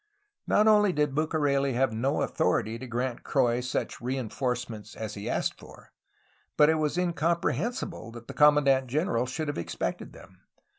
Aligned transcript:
Not 0.47 0.67
only 0.67 0.91
did 0.93 1.13
Bucareli 1.13 1.73
have 1.73 1.93
no 1.93 2.23
authority 2.23 2.79
to 2.79 2.87
grant 2.87 3.21
Croix 3.23 3.59
such 3.61 4.01
reinforcements 4.01 4.95
as 4.95 5.13
he 5.13 5.29
asked 5.29 5.59
for, 5.59 5.91
but 6.57 6.69
it 6.69 6.79
was 6.79 6.97
incompre 6.97 7.53
hensible 7.53 8.11
that 8.13 8.25
the 8.27 8.33
commandant 8.33 8.87
general 8.87 9.27
should 9.27 9.47
have 9.47 9.59
expected 9.59 10.11
them. 10.11 10.41